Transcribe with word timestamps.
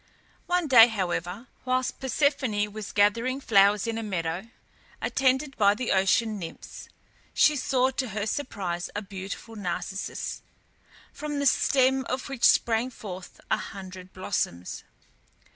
One 0.47 0.67
day, 0.67 0.87
however, 0.87 1.45
whilst 1.63 1.99
Persephone 1.99 2.73
was 2.73 2.91
gathering 2.91 3.39
flowers 3.39 3.85
in 3.85 3.99
a 3.99 4.01
meadow, 4.01 4.49
attended 4.99 5.55
by 5.57 5.75
the 5.75 5.91
ocean 5.91 6.39
nymphs, 6.39 6.89
she 7.35 7.55
saw 7.55 7.91
to 7.91 8.09
her 8.09 8.25
surprise 8.25 8.89
a 8.95 9.03
beautiful 9.03 9.55
narcissus, 9.55 10.41
from 11.13 11.37
the 11.37 11.45
stem 11.45 12.03
of 12.05 12.29
which 12.29 12.45
sprang 12.45 12.89
forth 12.89 13.39
a 13.51 13.57
hundred 13.57 14.11
blossoms. 14.11 14.83